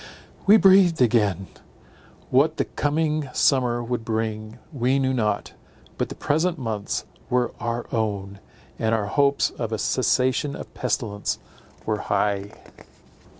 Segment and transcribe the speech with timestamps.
[0.47, 1.45] We breathed again.
[2.31, 5.53] What the coming summer would bring, we knew not;
[5.99, 8.39] but the present months were our own,
[8.79, 11.37] and our hopes of a cessation of pestilence
[11.85, 12.49] were high.